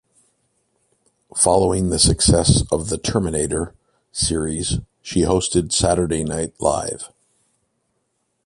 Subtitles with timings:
[1.37, 3.75] Following the success of the "Terminator"
[4.11, 7.09] series, she hosted "Saturday Night Live".